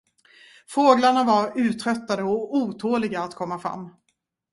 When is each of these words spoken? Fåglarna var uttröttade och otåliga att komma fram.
Fåglarna 0.69 1.23
var 1.23 1.53
uttröttade 1.59 2.23
och 2.23 2.55
otåliga 2.55 3.21
att 3.21 3.35
komma 3.35 3.59
fram. 3.59 3.89